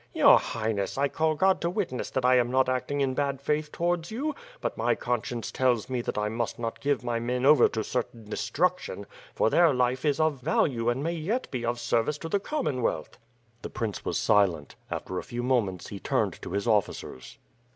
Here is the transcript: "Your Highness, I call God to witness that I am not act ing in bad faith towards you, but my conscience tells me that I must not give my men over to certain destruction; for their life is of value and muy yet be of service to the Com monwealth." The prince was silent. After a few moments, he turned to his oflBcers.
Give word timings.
"Your 0.15 0.39
Highness, 0.39 0.97
I 0.97 1.09
call 1.09 1.35
God 1.35 1.61
to 1.61 1.69
witness 1.69 2.09
that 2.09 2.25
I 2.25 2.37
am 2.37 2.49
not 2.49 2.67
act 2.67 2.89
ing 2.89 3.01
in 3.01 3.13
bad 3.13 3.39
faith 3.39 3.71
towards 3.71 4.09
you, 4.09 4.33
but 4.59 4.75
my 4.75 4.95
conscience 4.95 5.51
tells 5.51 5.91
me 5.91 6.01
that 6.01 6.17
I 6.17 6.27
must 6.27 6.57
not 6.57 6.79
give 6.79 7.03
my 7.03 7.19
men 7.19 7.45
over 7.45 7.67
to 7.69 7.83
certain 7.83 8.27
destruction; 8.27 9.05
for 9.35 9.51
their 9.51 9.71
life 9.75 10.03
is 10.03 10.19
of 10.19 10.41
value 10.41 10.89
and 10.89 11.03
muy 11.03 11.11
yet 11.11 11.51
be 11.51 11.63
of 11.63 11.79
service 11.79 12.17
to 12.17 12.29
the 12.29 12.39
Com 12.39 12.65
monwealth." 12.65 13.13
The 13.61 13.69
prince 13.69 14.03
was 14.03 14.17
silent. 14.17 14.75
After 14.89 15.19
a 15.19 15.23
few 15.23 15.43
moments, 15.43 15.89
he 15.89 15.99
turned 15.99 16.41
to 16.41 16.49
his 16.53 16.65
oflBcers. 16.65 17.37